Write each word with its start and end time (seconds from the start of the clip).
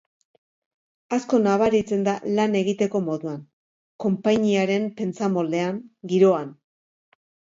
Asko 1.17 1.39
nabaritzen 1.41 2.05
da 2.07 2.15
lan 2.39 2.57
egiteko 2.61 3.01
moduan, 3.09 3.43
konpainiaren 4.05 4.89
pentsamoldean, 5.01 5.77
giroan. 6.15 6.49